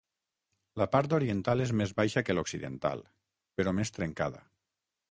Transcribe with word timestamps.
La 0.81 0.87
part 0.95 1.13
oriental 1.17 1.61
és 1.67 1.75
més 1.83 1.93
baixa 2.01 2.25
que 2.31 2.37
l'occidental, 2.39 3.05
però 3.61 3.79
més 3.83 3.97
trencada. 4.01 4.45